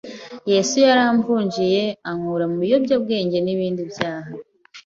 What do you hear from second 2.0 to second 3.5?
ankura mu biyobyabwenge